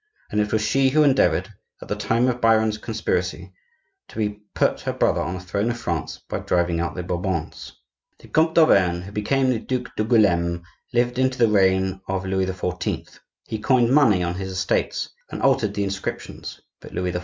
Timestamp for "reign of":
11.47-12.25